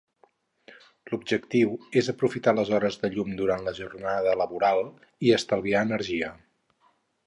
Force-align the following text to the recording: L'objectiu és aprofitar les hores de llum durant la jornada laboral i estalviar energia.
L'objectiu 1.11 1.75
és 2.01 2.09
aprofitar 2.15 2.55
les 2.61 2.73
hores 2.79 2.99
de 3.03 3.13
llum 3.17 3.37
durant 3.43 3.69
la 3.69 3.77
jornada 3.83 4.37
laboral 4.43 4.85
i 5.29 5.35
estalviar 5.41 5.89
energia. 5.91 6.37